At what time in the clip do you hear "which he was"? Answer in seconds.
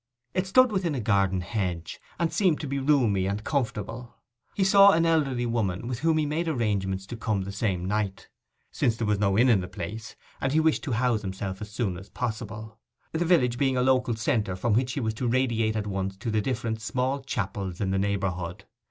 14.73-15.13